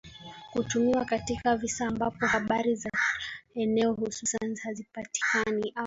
[0.51, 2.89] kutumiwa katika visa ambapo habari za
[3.55, 5.79] eneo hususan hazipatikani au